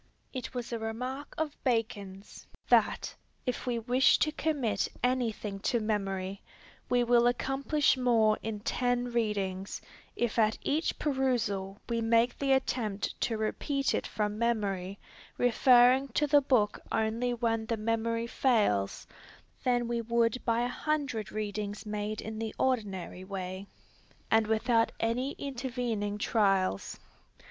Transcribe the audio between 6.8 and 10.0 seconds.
we will accomplish more in ten readings,